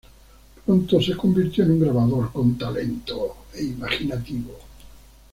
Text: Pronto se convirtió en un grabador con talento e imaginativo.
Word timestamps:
Pronto 0.65 0.99
se 0.99 1.15
convirtió 1.15 1.63
en 1.63 1.73
un 1.73 1.81
grabador 1.81 2.31
con 2.31 2.57
talento 2.57 3.37
e 3.53 3.65
imaginativo. 3.65 4.57